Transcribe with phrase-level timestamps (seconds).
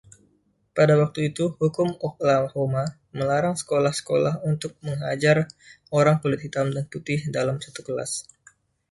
[0.77, 2.85] Pada waktu itu, hukum di Oklahoma
[3.17, 5.37] melarang sekolah-sekolah untuk mengajar
[5.97, 8.11] orang kulit hitam dan putih dalam satu kelas.